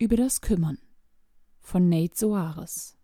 [0.00, 0.78] über das Kümmern
[1.60, 2.96] von Nate Soares.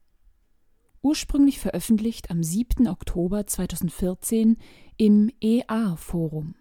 [1.03, 2.89] Ursprünglich veröffentlicht am 7.
[2.89, 4.57] Oktober 2014
[4.97, 6.55] im EA-Forum.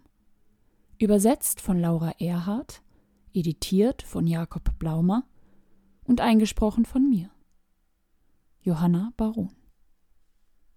[0.99, 2.83] Übersetzt von Laura Erhardt,
[3.33, 5.23] editiert von Jakob Blaumer
[6.03, 7.29] und eingesprochen von mir.
[8.59, 9.55] Johanna Baron.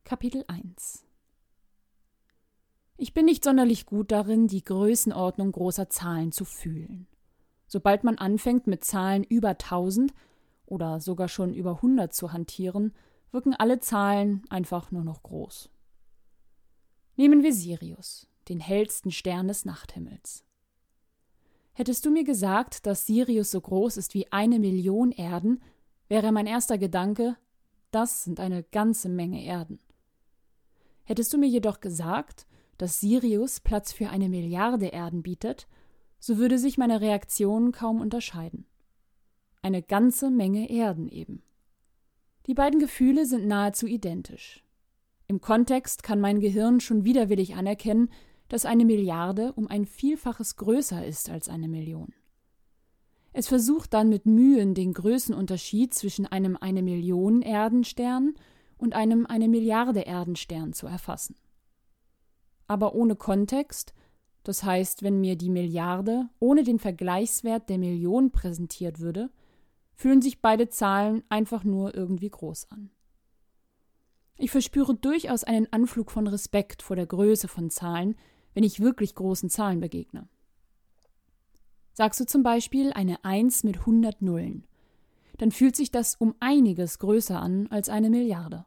[0.04, 1.04] Kapitel 1
[2.96, 7.07] Ich bin nicht sonderlich gut darin, die Größenordnung großer Zahlen zu fühlen.
[7.68, 10.12] Sobald man anfängt, mit Zahlen über 1000
[10.66, 12.94] oder sogar schon über 100 zu hantieren,
[13.30, 15.70] wirken alle Zahlen einfach nur noch groß.
[17.16, 20.44] Nehmen wir Sirius, den hellsten Stern des Nachthimmels.
[21.74, 25.62] Hättest du mir gesagt, dass Sirius so groß ist wie eine Million Erden,
[26.08, 27.36] wäre mein erster Gedanke,
[27.90, 29.78] das sind eine ganze Menge Erden.
[31.04, 32.46] Hättest du mir jedoch gesagt,
[32.78, 35.66] dass Sirius Platz für eine Milliarde Erden bietet,
[36.18, 38.66] so würde sich meine Reaktion kaum unterscheiden.
[39.62, 41.42] Eine ganze Menge Erden eben.
[42.46, 44.64] Die beiden Gefühle sind nahezu identisch.
[45.26, 48.10] Im Kontext kann mein Gehirn schon widerwillig anerkennen,
[48.48, 52.14] dass eine Milliarde um ein Vielfaches größer ist als eine Million.
[53.34, 58.34] Es versucht dann mit Mühen den Größenunterschied zwischen einem eine Million Erdenstern
[58.78, 61.36] und einem eine Milliarde Erdenstern zu erfassen.
[62.66, 63.94] Aber ohne Kontext,
[64.48, 69.28] das heißt, wenn mir die Milliarde ohne den Vergleichswert der Million präsentiert würde,
[69.94, 72.88] fühlen sich beide Zahlen einfach nur irgendwie groß an.
[74.38, 78.16] Ich verspüre durchaus einen Anflug von Respekt vor der Größe von Zahlen,
[78.54, 80.26] wenn ich wirklich großen Zahlen begegne.
[81.92, 84.66] Sagst du zum Beispiel eine 1 mit 100 Nullen,
[85.36, 88.64] dann fühlt sich das um einiges größer an als eine Milliarde.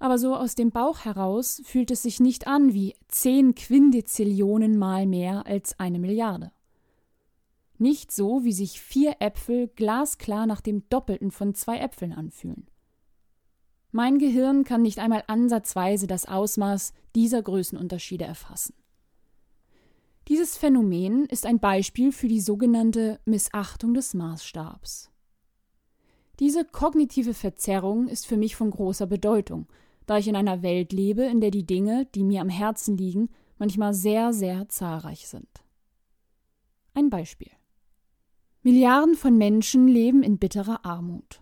[0.00, 5.06] Aber so aus dem Bauch heraus fühlt es sich nicht an wie 10 Quindezillionen mal
[5.06, 6.52] mehr als eine Milliarde.
[7.76, 12.66] Nicht so, wie sich vier Äpfel glasklar nach dem Doppelten von zwei Äpfeln anfühlen.
[13.92, 18.74] Mein Gehirn kann nicht einmal ansatzweise das Ausmaß dieser Größenunterschiede erfassen.
[20.28, 25.10] Dieses Phänomen ist ein Beispiel für die sogenannte Missachtung des Maßstabs.
[26.38, 29.66] Diese kognitive Verzerrung ist für mich von großer Bedeutung,
[30.10, 33.28] da ich in einer Welt lebe, in der die Dinge, die mir am Herzen liegen,
[33.58, 35.46] manchmal sehr, sehr zahlreich sind.
[36.94, 37.52] Ein Beispiel.
[38.64, 41.40] Milliarden von Menschen leben in bitterer Armut.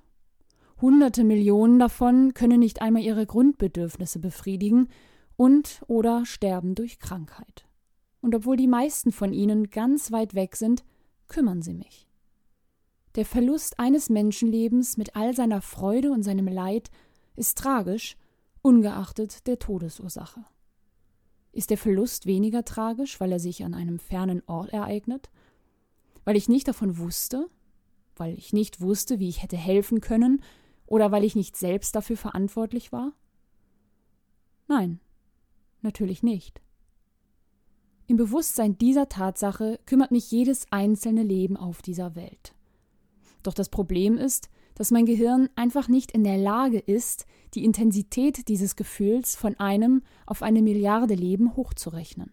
[0.82, 4.88] Hunderte Millionen davon können nicht einmal ihre Grundbedürfnisse befriedigen
[5.36, 7.64] und oder sterben durch Krankheit.
[8.20, 10.84] Und obwohl die meisten von ihnen ganz weit weg sind,
[11.26, 12.06] kümmern sie mich.
[13.14, 16.90] Der Verlust eines Menschenlebens mit all seiner Freude und seinem Leid
[17.34, 18.18] ist tragisch,
[18.68, 20.44] ungeachtet der Todesursache.
[21.52, 25.30] Ist der Verlust weniger tragisch, weil er sich an einem fernen Ort ereignet?
[26.24, 27.48] Weil ich nicht davon wusste?
[28.14, 30.42] Weil ich nicht wusste, wie ich hätte helfen können
[30.84, 33.14] oder weil ich nicht selbst dafür verantwortlich war?
[34.66, 35.00] Nein,
[35.80, 36.60] natürlich nicht.
[38.06, 42.54] Im Bewusstsein dieser Tatsache kümmert mich jedes einzelne Leben auf dieser Welt.
[43.42, 47.24] Doch das Problem ist, dass mein Gehirn einfach nicht in der Lage ist,
[47.54, 52.32] die Intensität dieses Gefühls von einem auf eine Milliarde Leben hochzurechnen.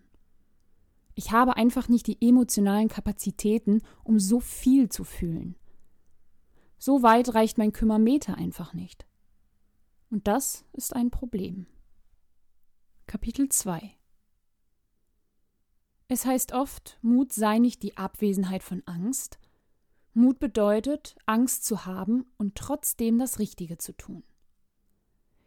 [1.16, 5.56] Ich habe einfach nicht die emotionalen Kapazitäten, um so viel zu fühlen.
[6.78, 9.06] So weit reicht mein Kümmermeter einfach nicht.
[10.10, 11.68] Und das ist ein Problem.
[13.08, 13.96] Kapitel 2
[16.10, 19.40] Es heißt oft, Mut sei nicht die Abwesenheit von Angst.
[20.14, 24.24] Mut bedeutet, Angst zu haben und trotzdem das Richtige zu tun.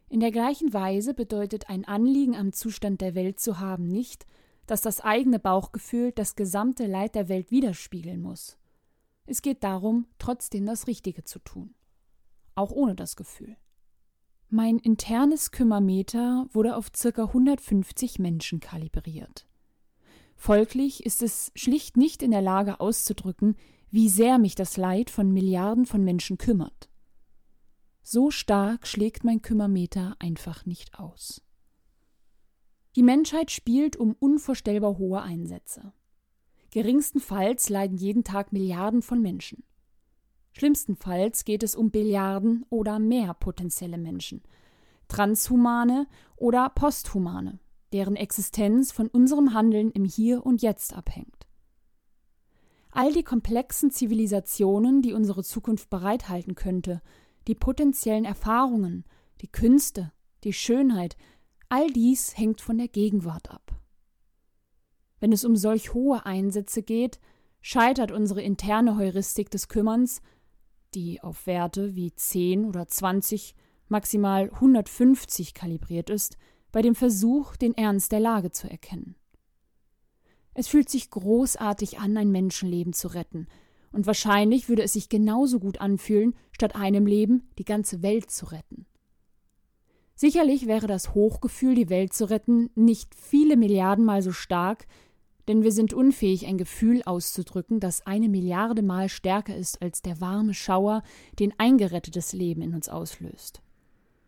[0.09, 4.25] In der gleichen Weise bedeutet ein Anliegen am Zustand der Welt zu haben nicht,
[4.65, 8.57] dass das eigene Bauchgefühl das gesamte Leid der Welt widerspiegeln muss.
[9.27, 11.75] Es geht darum, trotzdem das Richtige zu tun.
[12.55, 13.55] Auch ohne das Gefühl.
[14.49, 17.25] Mein internes Kümmermeter wurde auf ca.
[17.25, 19.45] 150 Menschen kalibriert.
[20.35, 23.55] Folglich ist es schlicht nicht in der Lage auszudrücken,
[23.91, 26.88] wie sehr mich das Leid von Milliarden von Menschen kümmert.
[28.11, 31.43] So stark schlägt mein Kümmermeter einfach nicht aus.
[32.95, 35.93] Die Menschheit spielt um unvorstellbar hohe Einsätze.
[36.71, 39.63] Geringstenfalls leiden jeden Tag Milliarden von Menschen.
[40.53, 44.41] Schlimmstenfalls geht es um Billiarden oder mehr potenzielle Menschen,
[45.07, 47.59] transhumane oder posthumane,
[47.93, 51.45] deren Existenz von unserem Handeln im Hier und Jetzt abhängt.
[52.89, 57.03] All die komplexen Zivilisationen, die unsere Zukunft bereithalten könnte,
[57.49, 59.05] die potenziellen Erfahrungen,
[59.41, 60.11] die Künste,
[60.43, 61.17] die Schönheit,
[61.67, 63.75] all dies hängt von der Gegenwart ab.
[65.19, 67.19] Wenn es um solch hohe Einsätze geht,
[67.59, 70.21] scheitert unsere interne Heuristik des Kümmerns,
[70.93, 73.55] die auf Werte wie 10 oder 20,
[73.87, 76.37] maximal 150 kalibriert ist,
[76.71, 79.15] bei dem Versuch, den Ernst der Lage zu erkennen.
[80.53, 83.47] Es fühlt sich großartig an, ein Menschenleben zu retten,
[83.91, 88.47] und wahrscheinlich würde es sich genauso gut anfühlen, statt einem Leben die ganze Welt zu
[88.47, 88.85] retten.
[90.15, 94.85] Sicherlich wäre das Hochgefühl, die Welt zu retten, nicht viele Milliarden Mal so stark,
[95.47, 100.21] denn wir sind unfähig, ein Gefühl auszudrücken, das eine Milliarde Mal stärker ist als der
[100.21, 101.03] warme Schauer,
[101.39, 103.61] den ein gerettetes Leben in uns auslöst.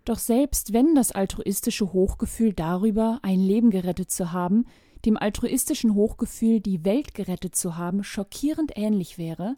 [0.05, 4.65] Doch selbst wenn das altruistische Hochgefühl darüber, ein Leben gerettet zu haben,
[5.05, 9.57] dem altruistischen Hochgefühl, die Welt gerettet zu haben, schockierend ähnlich wäre,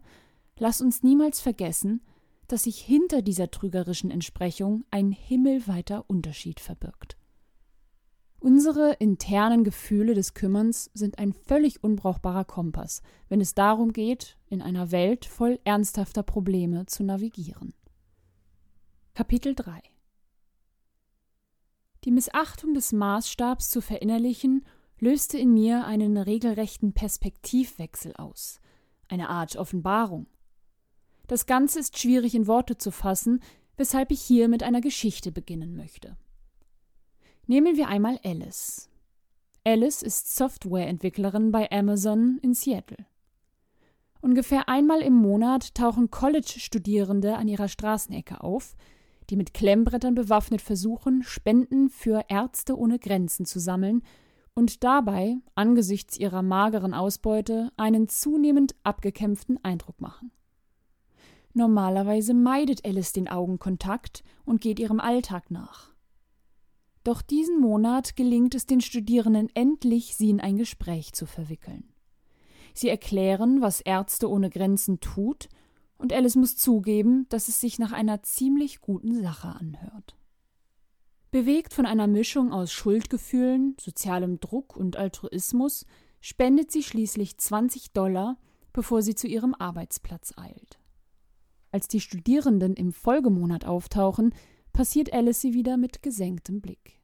[0.57, 2.01] lass uns niemals vergessen,
[2.47, 7.17] dass sich hinter dieser trügerischen Entsprechung ein himmelweiter Unterschied verbirgt.
[8.39, 14.61] Unsere internen Gefühle des Kümmerns sind ein völlig unbrauchbarer Kompass, wenn es darum geht, in
[14.61, 17.73] einer Welt voll ernsthafter Probleme zu navigieren.
[19.13, 19.81] Kapitel 3
[22.03, 24.65] Die Missachtung des Maßstabs zu verinnerlichen
[24.99, 28.59] löste in mir einen regelrechten Perspektivwechsel aus,
[29.07, 30.27] eine Art Offenbarung.
[31.27, 33.41] Das Ganze ist schwierig in Worte zu fassen,
[33.77, 36.17] weshalb ich hier mit einer Geschichte beginnen möchte.
[37.47, 38.89] Nehmen wir einmal Alice.
[39.65, 43.05] Alice ist Softwareentwicklerin bei Amazon in Seattle.
[44.21, 48.75] Ungefähr einmal im Monat tauchen College-Studierende an ihrer Straßenecke auf,
[49.29, 54.01] die mit Klemmbrettern bewaffnet versuchen, Spenden für Ärzte ohne Grenzen zu sammeln
[54.55, 60.31] und dabei, angesichts ihrer mageren Ausbeute, einen zunehmend abgekämpften Eindruck machen.
[61.53, 65.93] Normalerweise meidet Alice den Augenkontakt und geht ihrem Alltag nach.
[67.03, 71.91] Doch diesen Monat gelingt es den Studierenden endlich, sie in ein Gespräch zu verwickeln.
[72.73, 75.49] Sie erklären, was Ärzte ohne Grenzen tut,
[75.97, 80.17] und Alice muss zugeben, dass es sich nach einer ziemlich guten Sache anhört.
[81.33, 85.87] Bewegt von einer Mischung aus Schuldgefühlen, sozialem Druck und Altruismus,
[86.21, 88.37] spendet sie schließlich 20 Dollar,
[88.71, 90.77] bevor sie zu ihrem Arbeitsplatz eilt.
[91.71, 94.35] Als die Studierenden im Folgemonat auftauchen,
[94.73, 97.01] passiert Alice sie wieder mit gesenktem Blick.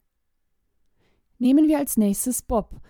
[1.40, 2.82] Nehmen wir als nächstes Bob,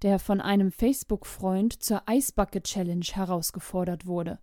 [0.00, 4.38] der von einem Facebook-Freund zur Ice Bucket Challenge herausgefordert wurde,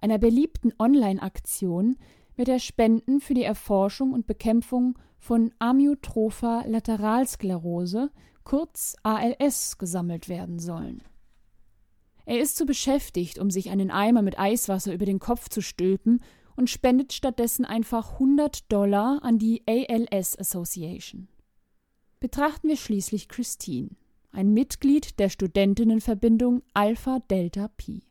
[0.00, 1.96] einer beliebten Online-Aktion,
[2.42, 8.10] mit der Spenden für die Erforschung und Bekämpfung von Amyotropher Lateralsklerose,
[8.42, 11.04] kurz ALS, gesammelt werden sollen.
[12.26, 16.20] Er ist zu beschäftigt, um sich einen Eimer mit Eiswasser über den Kopf zu stülpen
[16.56, 21.28] und spendet stattdessen einfach 100 Dollar an die ALS Association.
[22.18, 23.90] Betrachten wir schließlich Christine,
[24.32, 28.02] ein Mitglied der Studentinnenverbindung Alpha Delta Pi.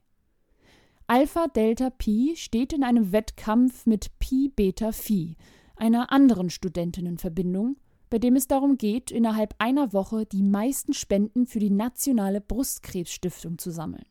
[1.14, 5.36] Alpha Delta Pi steht in einem Wettkampf mit Pi Beta Phi,
[5.76, 7.76] einer anderen Studentinnenverbindung,
[8.10, 13.58] bei dem es darum geht, innerhalb einer Woche die meisten Spenden für die Nationale Brustkrebsstiftung
[13.58, 14.06] zu sammeln.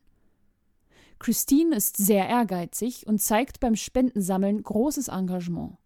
[1.17, 5.79] Christine ist sehr ehrgeizig und zeigt beim Spendensammeln großes Engagement.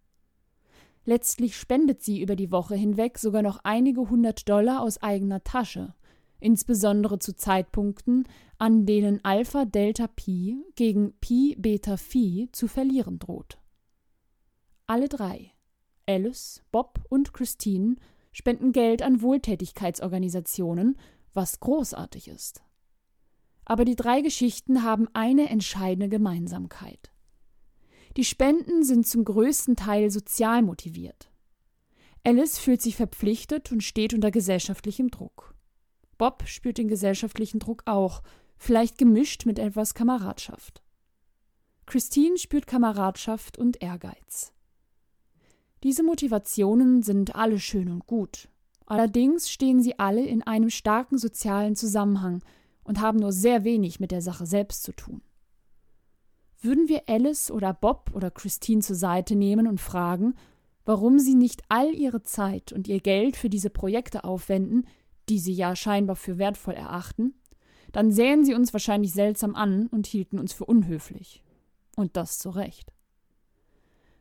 [1.05, 5.93] Letztlich spendet sie über die Woche hinweg sogar noch einige hundert Dollar aus eigener Tasche,
[6.39, 8.27] insbesondere zu Zeitpunkten,
[8.57, 13.57] an denen Alpha Delta Pi gegen Pi Beta Phi zu verlieren droht.
[14.87, 15.51] Alle drei,
[16.07, 17.95] Alice, Bob und Christine,
[18.31, 20.97] spenden Geld an Wohltätigkeitsorganisationen,
[21.33, 22.61] was großartig ist.
[23.65, 27.11] Aber die drei Geschichten haben eine entscheidende Gemeinsamkeit.
[28.15, 31.31] Die Spenden sind zum größten Teil sozial motiviert.
[32.23, 35.54] Alice fühlt sich verpflichtet und steht unter gesellschaftlichem Druck.
[36.17, 38.21] Bob spürt den gesellschaftlichen Druck auch,
[38.57, 40.81] vielleicht gemischt mit etwas Kameradschaft.
[41.85, 44.53] Christine spürt Kameradschaft und Ehrgeiz.
[45.83, 48.49] Diese Motivationen sind alle schön und gut.
[48.87, 52.43] Allerdings stehen sie alle in einem starken sozialen Zusammenhang
[52.83, 55.21] und haben nur sehr wenig mit der Sache selbst zu tun.
[56.61, 60.35] Würden wir Alice oder Bob oder Christine zur Seite nehmen und fragen,
[60.85, 64.87] warum sie nicht all ihre Zeit und ihr Geld für diese Projekte aufwenden,
[65.29, 67.33] die sie ja scheinbar für wertvoll erachten,
[67.91, 71.43] dann sähen sie uns wahrscheinlich seltsam an und hielten uns für unhöflich.
[71.95, 72.91] Und das zu Recht.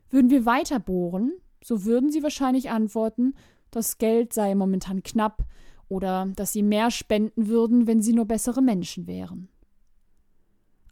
[0.09, 1.33] Würden wir weiter bohren,
[1.63, 3.33] so würden sie wahrscheinlich antworten,
[3.71, 5.45] das Geld sei momentan knapp
[5.89, 9.49] oder dass sie mehr spenden würden, wenn sie nur bessere Menschen wären.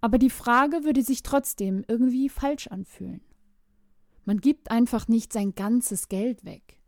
[0.02, 3.22] Aber die Frage würde sich trotzdem irgendwie falsch anfühlen.
[4.26, 6.80] Man gibt einfach nicht sein ganzes Geld weg.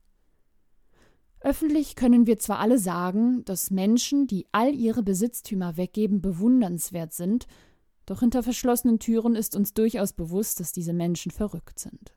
[1.45, 7.45] Öffentlich können wir zwar alle sagen, dass Menschen, die all ihre Besitztümer weggeben, bewundernswert sind,
[8.07, 12.15] Doch hinter verschlossenen Türen ist uns durchaus bewusst, dass diese Menschen verrückt sind.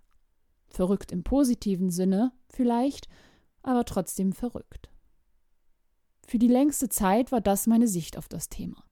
[0.68, 3.08] Verrückt im positiven Sinne, vielleicht,
[3.62, 4.90] aber trotzdem verrückt.
[6.26, 8.82] Für die längste Zeit war das meine Sicht auf das Thema.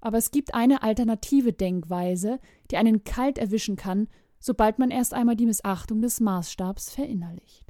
[0.00, 2.38] Aber es gibt eine alternative Denkweise,
[2.70, 4.08] die einen kalt erwischen kann,
[4.40, 7.67] sobald man erst einmal die Missachtung des Maßstabs verinnerlicht.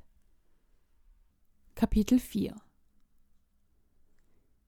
[1.78, 2.56] Kapitel 4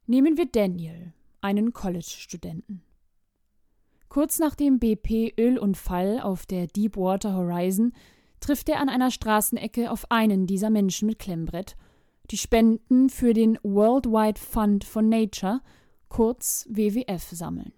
[0.07, 2.85] Nehmen wir Daniel, einen College-Studenten.
[4.09, 7.95] Kurz nach dem BP-Ölunfall auf der Deepwater Horizon
[8.38, 11.76] trifft er an einer Straßenecke auf einen dieser Menschen mit Klemmbrett,
[12.31, 15.62] die Spenden für den Worldwide Fund for Nature,
[16.09, 17.73] kurz WWF, sammeln.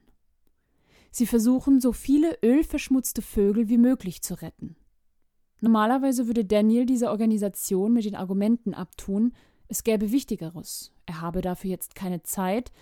[1.11, 4.77] Sie versuchen, so viele ölverschmutzte Vögel wie möglich zu retten.
[5.63, 9.33] Normalerweise würde Daniel dieser Organisation mit den Argumenten abtun,
[9.69, 12.73] es gäbe Wichtigeres, er habe dafür jetzt keine Zeit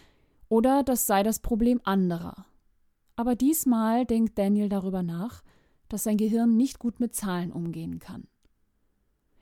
[0.48, 2.46] oder das sei das Problem anderer.
[3.16, 5.42] Aber diesmal denkt Daniel darüber nach,
[5.90, 8.26] dass sein Gehirn nicht gut mit Zahlen umgehen kann.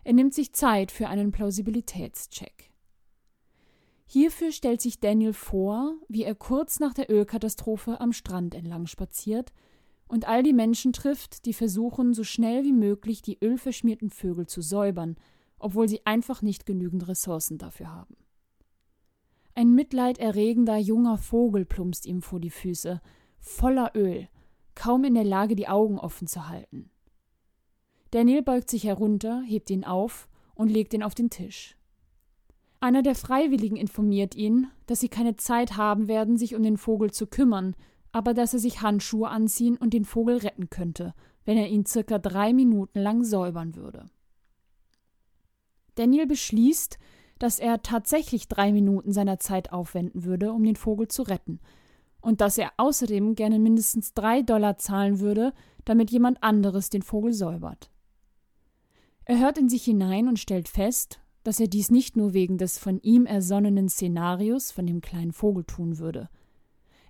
[0.03, 2.73] Er nimmt sich Zeit für einen Plausibilitätscheck.
[4.07, 9.53] Hierfür stellt sich Daniel vor, wie er kurz nach der Ölkatastrophe am Strand entlang spaziert
[10.09, 14.63] und all die Menschen trifft, die versuchen, so schnell wie möglich die ölverschmierten Vögel zu
[14.63, 15.17] säubern,
[15.59, 18.17] obwohl sie einfach nicht genügend Ressourcen dafür haben.
[19.55, 23.01] Ein mitleiderregender junger Vogel plumpst ihm vor die Füße,
[23.39, 24.29] voller Öl,
[24.75, 26.91] kaum in der Lage, die Augen offen zu halten.
[28.13, 31.77] Daniel beugt sich herunter, hebt ihn auf und legt ihn auf den Tisch.
[32.81, 37.11] Einer der Freiwilligen informiert ihn, dass sie keine Zeit haben werden, sich um den Vogel
[37.11, 37.75] zu kümmern,
[38.13, 42.19] aber dass er sich Handschuhe anziehen und den Vogel retten könnte, wenn er ihn circa
[42.19, 44.07] drei Minuten lang säubern würde.
[45.95, 46.99] Daniel beschließt,
[47.39, 51.61] dass er tatsächlich drei Minuten seiner Zeit aufwenden würde, um den Vogel zu retten,
[52.21, 55.53] und dass er außerdem gerne mindestens drei Dollar zahlen würde,
[55.85, 57.91] damit jemand anderes den Vogel säubert.
[59.25, 62.79] Er hört in sich hinein und stellt fest, dass er dies nicht nur wegen des
[62.79, 66.29] von ihm ersonnenen Szenarios von dem kleinen Vogel tun würde.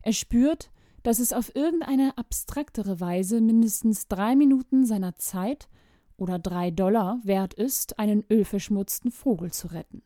[0.02, 0.70] Er spürt,
[1.02, 5.68] dass es auf irgendeine abstraktere Weise mindestens drei Minuten seiner Zeit
[6.16, 10.02] oder drei Dollar wert ist, einen ölverschmutzten Vogel zu retten.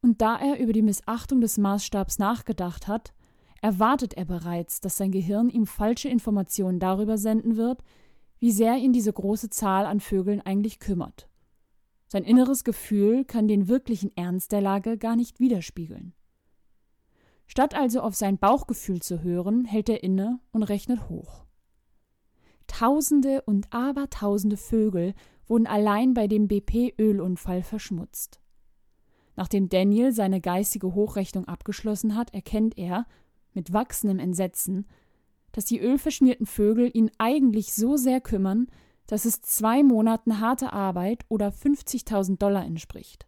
[0.00, 3.12] Und da er über die Missachtung des Maßstabs nachgedacht hat,
[3.60, 7.82] erwartet er bereits, dass sein Gehirn ihm falsche Informationen darüber senden wird,
[8.38, 11.28] wie sehr ihn diese große Zahl an Vögeln eigentlich kümmert.
[12.06, 16.12] Sein inneres Gefühl kann den wirklichen Ernst der Lage gar nicht widerspiegeln.
[17.46, 21.44] Statt also auf sein Bauchgefühl zu hören, hält er inne und rechnet hoch.
[22.66, 25.14] Tausende und Abertausende Vögel
[25.46, 28.40] wurden allein bei dem BP-Ölunfall verschmutzt.
[29.36, 33.06] Nachdem Daniel seine geistige Hochrechnung abgeschlossen hat, erkennt er,
[33.52, 34.86] mit wachsendem Entsetzen,
[35.52, 38.66] dass die ölverschmierten Vögel ihn eigentlich so sehr kümmern,
[39.06, 43.26] dass es zwei Monaten harte Arbeit oder 50.000 Dollar entspricht.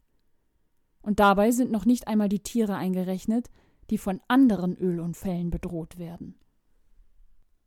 [1.00, 3.50] Und dabei sind noch nicht einmal die Tiere eingerechnet,
[3.90, 6.35] die von anderen Ölunfällen bedroht werden.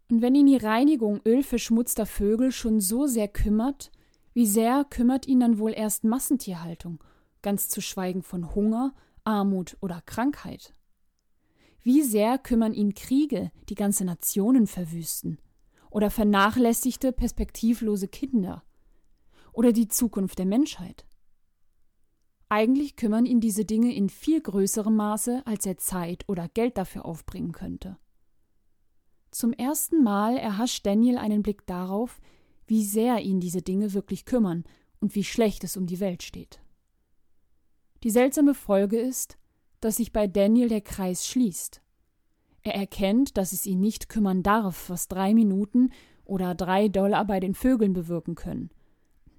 [0.09, 3.91] Und wenn ihn die Reinigung ölverschmutzter Vögel schon so sehr kümmert,
[4.33, 7.03] wie sehr kümmert ihn dann wohl erst Massentierhaltung,
[7.41, 10.73] ganz zu schweigen von Hunger, Armut oder Krankheit?
[11.83, 15.39] Wie sehr kümmern ihn Kriege, die ganze Nationen verwüsten?
[15.89, 18.63] Oder vernachlässigte, perspektivlose Kinder?
[19.51, 21.05] Oder die Zukunft der Menschheit?
[22.51, 27.05] Eigentlich kümmern ihn diese Dinge in viel größerem Maße, als er Zeit oder Geld dafür
[27.05, 27.97] aufbringen könnte.
[29.31, 32.19] Zum ersten Mal erhascht Daniel einen Blick darauf,
[32.67, 34.65] wie sehr ihn diese Dinge wirklich kümmern
[34.99, 36.59] und wie schlecht es um die Welt steht.
[38.03, 39.37] Die seltsame Folge ist,
[39.79, 41.81] dass sich bei Daniel der Kreis schließt.
[42.63, 45.93] Er erkennt, dass es ihn nicht kümmern darf, was drei Minuten
[46.25, 48.71] oder drei Dollar bei den Vögeln bewirken können.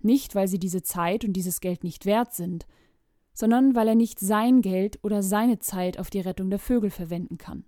[0.01, 2.67] Nicht, weil sie diese Zeit und dieses Geld nicht wert sind,
[3.35, 7.39] sondern weil er nicht sein Geld oder seine Zeit auf die Rettung der Vögel verwenden
[7.39, 7.65] kann.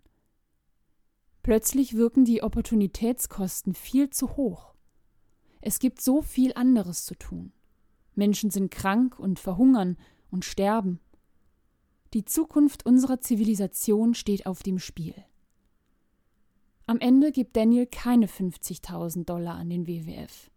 [1.42, 4.74] Plötzlich wirken die Opportunitätskosten viel zu hoch.
[5.60, 7.52] Es gibt so viel anderes zu tun.
[8.14, 9.96] Menschen sind krank und verhungern
[10.30, 11.00] und sterben.
[12.12, 15.14] Die Zukunft unserer Zivilisation steht auf dem Spiel.
[16.86, 20.50] Am Ende gibt Daniel keine 50.000 Dollar an den WWF.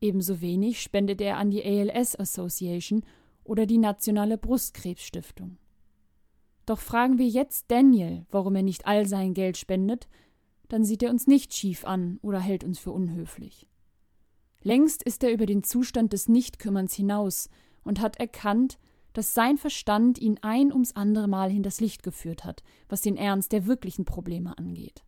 [0.00, 3.04] Ebenso wenig spendet er an die ALS Association
[3.50, 5.58] oder die Nationale Brustkrebsstiftung.
[6.66, 10.08] Doch fragen wir jetzt Daniel, warum er nicht all sein Geld spendet,
[10.68, 13.66] dann sieht er uns nicht schief an oder hält uns für unhöflich.
[14.62, 17.50] Längst ist er über den Zustand des Nichtkümmerns hinaus
[17.82, 18.78] und hat erkannt,
[19.14, 23.50] dass sein Verstand ihn ein ums andere Mal hinters Licht geführt hat, was den Ernst
[23.50, 25.02] der wirklichen Probleme angeht.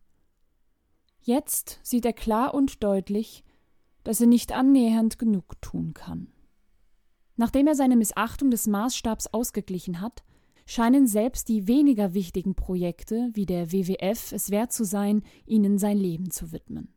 [1.21, 3.45] Jetzt sieht er klar und deutlich,
[4.03, 6.32] dass er nicht annähernd genug tun kann.
[7.35, 10.23] Nachdem er seine Missachtung des Maßstabs ausgeglichen hat,
[10.65, 15.97] scheinen selbst die weniger wichtigen Projekte wie der WWF es wert zu sein, ihnen sein
[15.97, 16.93] Leben zu widmen.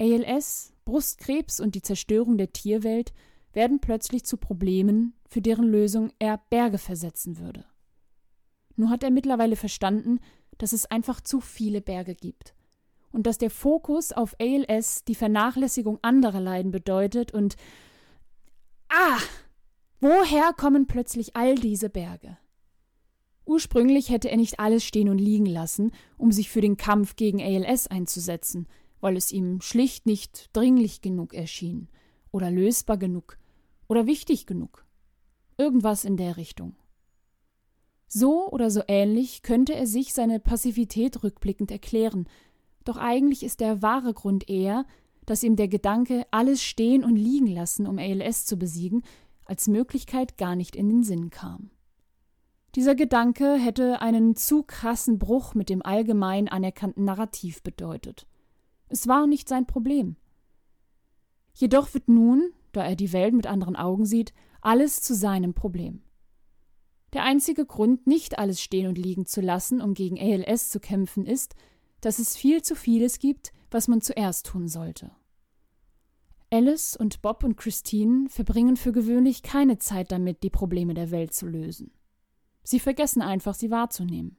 [0.00, 3.12] ALS, Brustkrebs und die Zerstörung der Tierwelt
[3.52, 7.64] werden plötzlich zu Problemen, für deren Lösung er Berge versetzen würde.
[8.76, 10.18] Nur hat er mittlerweile verstanden,
[10.58, 12.54] dass es einfach zu viele Berge gibt
[13.12, 17.56] und dass der Fokus auf ALS die Vernachlässigung anderer Leiden bedeutet und
[18.96, 19.18] Ah!
[19.98, 22.38] Woher kommen plötzlich all diese Berge?
[23.44, 27.42] Ursprünglich hätte er nicht alles stehen und liegen lassen, um sich für den Kampf gegen
[27.42, 28.68] ALS einzusetzen,
[29.00, 31.88] weil es ihm schlicht nicht dringlich genug erschien
[32.30, 33.36] oder lösbar genug
[33.88, 34.86] oder wichtig genug.
[35.58, 36.76] Irgendwas in der Richtung.
[38.06, 42.28] So oder so ähnlich könnte er sich seine Passivität rückblickend erklären,
[42.84, 44.86] doch eigentlich ist der wahre Grund eher,
[45.26, 49.02] dass ihm der Gedanke, alles stehen und liegen lassen, um ALS zu besiegen,
[49.44, 51.70] als Möglichkeit gar nicht in den Sinn kam.
[52.74, 58.26] Dieser Gedanke hätte einen zu krassen Bruch mit dem allgemein anerkannten Narrativ bedeutet.
[58.88, 60.16] Es war nicht sein Problem.
[61.54, 66.02] Jedoch wird nun, da er die Welt mit anderen Augen sieht, alles zu seinem Problem.
[67.12, 71.26] Der einzige Grund, nicht alles stehen und liegen zu lassen, um gegen ALS zu kämpfen,
[71.26, 71.54] ist,
[72.00, 75.10] dass es viel zu vieles gibt, was man zuerst tun sollte.
[76.50, 81.34] Alice und Bob und Christine verbringen für gewöhnlich keine Zeit damit, die Probleme der Welt
[81.34, 81.90] zu lösen.
[82.62, 84.36] Sie vergessen einfach, sie wahrzunehmen.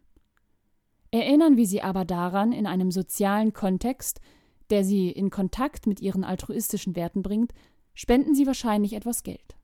[1.12, 4.22] Erinnern wir sie aber daran in einem sozialen Kontext,
[4.70, 7.54] der sie in Kontakt mit ihren altruistischen Werten bringt,
[7.94, 9.56] spenden sie wahrscheinlich etwas Geld.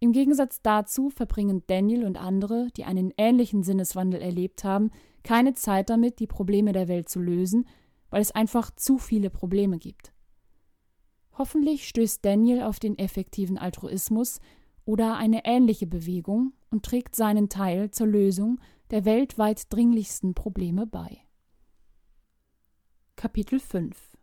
[0.00, 4.90] Im Gegensatz dazu verbringen Daniel und andere, die einen ähnlichen Sinneswandel erlebt haben,
[5.22, 7.66] keine Zeit damit, die Probleme der Welt zu lösen,
[8.14, 10.12] weil es einfach zu viele Probleme gibt.
[11.32, 14.38] Hoffentlich stößt Daniel auf den effektiven Altruismus
[14.84, 18.60] oder eine ähnliche Bewegung und trägt seinen Teil zur Lösung
[18.92, 21.22] der weltweit dringlichsten Probleme bei.
[23.16, 24.16] Kapitel 5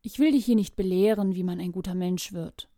[0.00, 2.70] Ich will dich hier nicht belehren, wie man ein guter Mensch wird.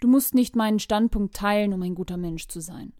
[0.00, 2.94] Du musst nicht meinen Standpunkt teilen, um ein guter Mensch zu sein.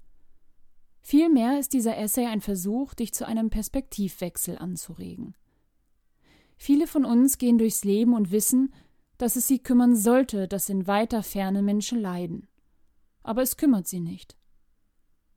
[1.00, 5.34] Vielmehr ist dieser Essay ein Versuch, dich zu einem Perspektivwechsel anzuregen.
[6.64, 8.72] Viele von uns gehen durchs Leben und wissen,
[9.18, 12.46] dass es sie kümmern sollte, dass in weiter Ferne Menschen leiden.
[13.24, 14.36] Aber es kümmert sie nicht.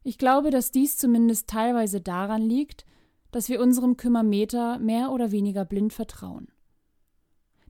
[0.03, 2.85] Ich glaube, dass dies zumindest teilweise daran liegt,
[3.31, 6.49] dass wir unserem Kümmermeter mehr oder weniger blind vertrauen.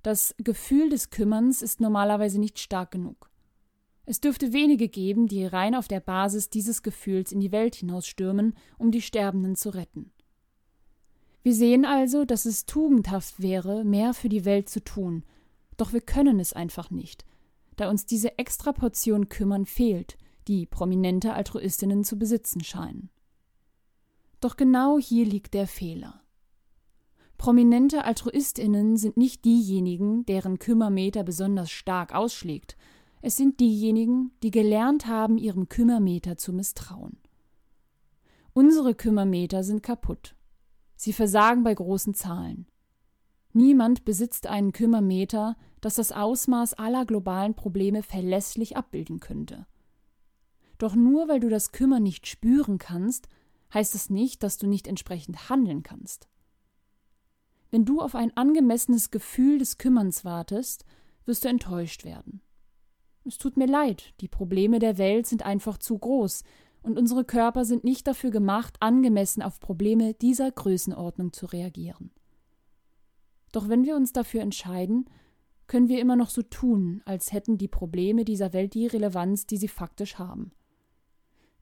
[0.04, 3.32] Das Gefühl des Kümmerns ist normalerweise nicht stark genug.
[4.06, 8.54] Es dürfte wenige geben, die rein auf der Basis dieses Gefühls in die Welt hinausstürmen,
[8.78, 10.12] um die Sterbenden zu retten.
[11.46, 15.24] Wir sehen also, dass es tugendhaft wäre, mehr für die Welt zu tun,
[15.78, 17.24] doch wir können es einfach nicht,
[17.76, 23.12] da uns diese Extraportion Kümmern fehlt, die prominente Altruistinnen zu besitzen scheinen.
[24.42, 26.20] Doch genau hier liegt der Fehler.
[27.38, 32.76] Prominente Altruistinnen sind nicht diejenigen, deren Kümmermeter besonders stark ausschlägt,
[33.22, 37.20] es sind diejenigen, die gelernt haben, ihrem Kümmermeter zu misstrauen.
[38.54, 40.35] Unsere Kümmermeter sind kaputt.
[40.96, 42.68] Sie versagen bei großen Zahlen.
[43.54, 49.66] Niemand besitzt einen Kümmermeter, das das Ausmaß aller globalen Probleme verlässlich abbilden könnte.
[50.78, 53.30] Doch nur weil du das Kümmern nicht spüren kannst,
[53.74, 56.28] heißt es nicht, dass du nicht entsprechend handeln kannst.
[57.72, 60.86] Wenn du auf ein angemessenes Gefühl des Kümmerns wartest,
[61.26, 62.42] wirst du enttäuscht werden.
[63.26, 66.44] Es tut mir leid, die Probleme der Welt sind einfach zu groß,
[66.86, 72.12] und unsere Körper sind nicht dafür gemacht, angemessen auf Probleme dieser Größenordnung zu reagieren.
[73.52, 75.10] Doch wenn wir uns dafür entscheiden,
[75.66, 79.58] können wir immer noch so tun, als hätten die Probleme dieser Welt die Relevanz, die
[79.58, 80.52] sie faktisch haben.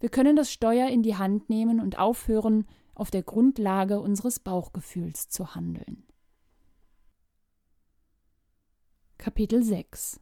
[0.01, 5.29] Wir können das Steuer in die Hand nehmen und aufhören, auf der Grundlage unseres Bauchgefühls
[5.29, 6.03] zu handeln.
[9.17, 10.19] Kapitel 6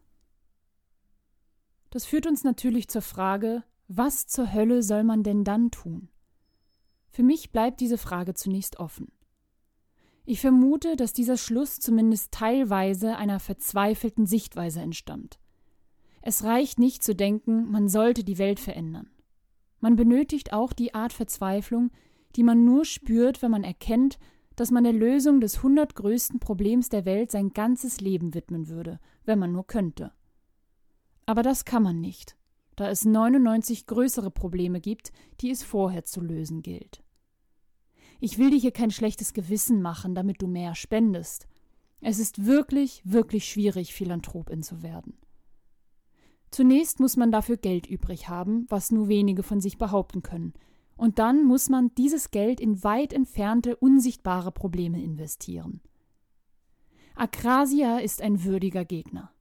[1.89, 6.07] Das führt uns natürlich zur Frage, was zur Hölle soll man denn dann tun?
[7.09, 9.11] Für mich bleibt diese Frage zunächst offen.
[10.23, 15.39] Ich vermute, dass dieser Schluss zumindest teilweise einer verzweifelten Sichtweise entstammt.
[16.21, 19.09] Es reicht nicht zu denken, man sollte die Welt verändern.
[19.81, 21.91] Man benötigt auch die Art Verzweiflung,
[22.37, 24.19] die man nur spürt, wenn man erkennt,
[24.55, 29.39] dass man der Lösung des hundertgrößten Problems der Welt sein ganzes Leben widmen würde, wenn
[29.39, 30.13] man nur könnte.
[31.25, 32.37] Aber das kann man nicht
[32.75, 37.03] da es 99 größere Probleme gibt, die es vorher zu lösen gilt.
[38.19, 41.47] Ich will dir hier kein schlechtes Gewissen machen, damit du mehr spendest.
[42.01, 45.17] Es ist wirklich, wirklich schwierig, Philanthropin zu werden.
[46.51, 50.53] Zunächst muss man dafür Geld übrig haben, was nur wenige von sich behaupten können,
[51.01, 55.81] und dann muss man dieses Geld in weit entfernte, unsichtbare Probleme investieren.
[57.15, 59.33] Akrasia ist ein würdiger Gegner.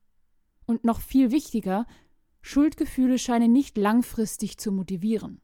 [0.64, 1.86] Und noch viel wichtiger,
[2.42, 5.40] Schuldgefühle scheinen nicht langfristig zu motivieren.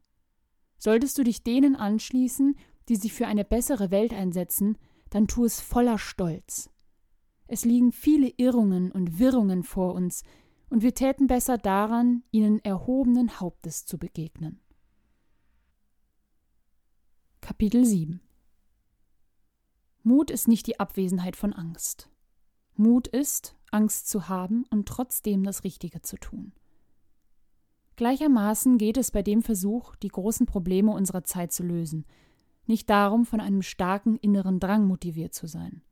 [0.78, 2.56] Solltest du dich denen anschließen,
[2.88, 4.78] die sich für eine bessere Welt einsetzen,
[5.10, 6.70] dann tu es voller Stolz.
[7.46, 10.22] Es liegen viele Irrungen und Wirrungen vor uns,
[10.68, 14.60] und wir täten besser daran, ihnen erhobenen Hauptes zu begegnen.
[17.40, 18.20] Kapitel 7
[20.02, 22.10] Mut ist nicht die Abwesenheit von Angst.
[22.74, 26.52] Mut ist, Angst zu haben und trotzdem das Richtige zu tun.
[27.96, 32.04] Gleichermaßen geht es bei dem Versuch, die großen Probleme unserer Zeit zu lösen,
[32.66, 35.82] nicht darum, von einem starken inneren Drang motiviert zu sein.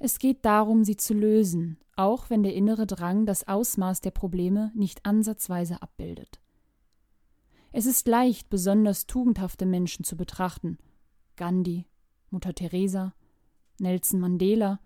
[0.00, 4.72] Es geht darum, sie zu lösen, auch wenn der innere Drang das Ausmaß der Probleme
[4.74, 6.40] nicht ansatzweise abbildet.
[7.70, 10.78] Es ist leicht, besonders tugendhafte Menschen zu betrachten
[11.36, 11.86] Gandhi,
[12.30, 13.14] Mutter Teresa,
[13.78, 14.80] Nelson Mandela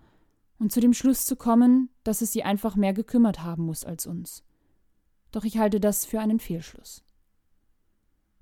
[0.59, 4.07] und zu dem Schluss zu kommen, dass es sie einfach mehr gekümmert haben muss als
[4.07, 4.44] uns
[5.33, 7.03] doch ich halte das für einen Fehlschluss.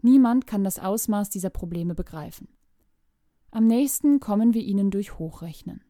[0.03, 2.49] Niemand kann das Ausmaß dieser Probleme begreifen.
[3.51, 5.83] Am nächsten kommen wir ihnen durch Hochrechnen.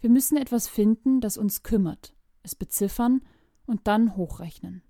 [0.00, 3.22] Wir müssen etwas finden, das uns kümmert, es beziffern
[3.66, 4.82] und dann hochrechnen.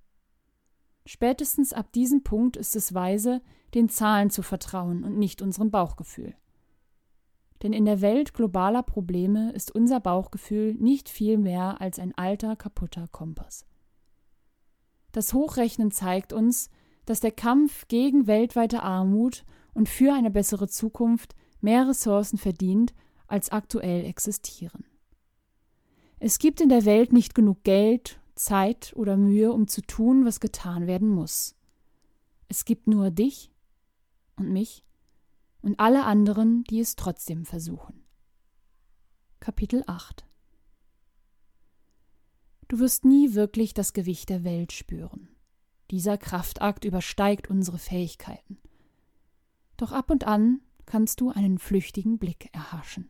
[1.07, 3.41] Spätestens ab diesem Punkt ist es weise,
[3.75, 6.35] den Zahlen zu vertrauen und nicht unserem Bauchgefühl.
[7.63, 12.55] Denn in der Welt globaler Probleme ist unser Bauchgefühl nicht viel mehr als ein alter,
[12.57, 13.67] kaputter Kompass.
[15.13, 16.71] Das Hochrechnen zeigt uns,
[17.05, 22.95] dass der Kampf gegen weltweite Armut und für eine bessere Zukunft mehr Ressourcen verdient,
[23.27, 24.85] als aktuell existieren.
[26.19, 30.41] Es gibt in der Welt nicht genug Geld, Zeit oder Mühe, um zu tun, was
[30.41, 31.55] getan werden muss.
[32.49, 33.53] Es gibt nur dich
[34.37, 34.85] und mich
[35.61, 38.05] und alle anderen, die es trotzdem versuchen.
[39.41, 40.28] Kapitel 8
[42.69, 45.29] Du wirst nie wirklich das Gewicht der Welt spüren.
[45.91, 48.59] Dieser Kraftakt übersteigt unsere Fähigkeiten.
[49.79, 53.09] Doch ab und an kannst du einen flüchtigen Blick erhaschen.